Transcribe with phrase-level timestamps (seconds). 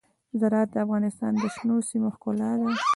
[0.39, 2.69] زراعت د افغانستان د شنو سیمو ښکلا ده.